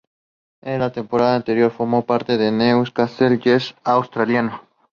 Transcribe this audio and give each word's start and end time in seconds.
En 0.63 0.79
la 0.79 0.91
temporada 0.91 1.35
anterior 1.35 1.69
formó 1.69 2.07
parte 2.07 2.35
del 2.35 2.57
Newcastle 2.57 3.37
Jets 3.37 3.75
australiano. 3.83 4.63